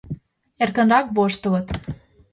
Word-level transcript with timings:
Эркынрак 0.63 1.05
воштылыт. 1.15 1.67